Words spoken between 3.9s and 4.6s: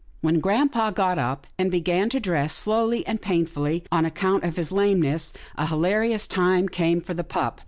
on account of